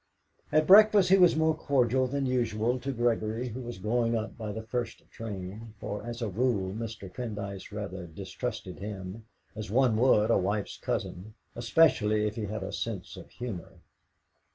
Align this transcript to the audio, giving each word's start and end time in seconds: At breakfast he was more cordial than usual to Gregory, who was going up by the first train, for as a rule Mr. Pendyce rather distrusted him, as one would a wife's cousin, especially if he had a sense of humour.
At 0.51 0.65
breakfast 0.65 1.09
he 1.09 1.17
was 1.19 1.35
more 1.35 1.53
cordial 1.53 2.07
than 2.07 2.25
usual 2.25 2.79
to 2.79 2.91
Gregory, 2.91 3.49
who 3.49 3.61
was 3.61 3.77
going 3.77 4.15
up 4.17 4.35
by 4.35 4.51
the 4.51 4.63
first 4.63 5.07
train, 5.11 5.75
for 5.79 6.03
as 6.03 6.23
a 6.23 6.27
rule 6.27 6.73
Mr. 6.73 7.07
Pendyce 7.07 7.71
rather 7.71 8.07
distrusted 8.07 8.79
him, 8.79 9.25
as 9.55 9.69
one 9.69 9.95
would 9.97 10.31
a 10.31 10.39
wife's 10.39 10.77
cousin, 10.77 11.35
especially 11.55 12.25
if 12.25 12.35
he 12.35 12.45
had 12.45 12.63
a 12.63 12.71
sense 12.73 13.15
of 13.15 13.29
humour. 13.29 13.73